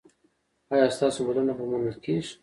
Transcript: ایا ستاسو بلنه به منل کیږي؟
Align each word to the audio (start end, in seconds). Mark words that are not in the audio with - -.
ایا 0.73 0.85
ستاسو 0.95 1.19
بلنه 1.27 1.53
به 1.57 1.63
منل 1.69 1.95
کیږي؟ 2.03 2.33